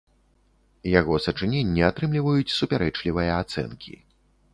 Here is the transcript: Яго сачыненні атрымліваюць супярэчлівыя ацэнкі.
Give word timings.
Яго 0.99 1.13
сачыненні 1.25 1.81
атрымліваюць 1.89 2.55
супярэчлівыя 2.57 3.37
ацэнкі. 3.43 3.95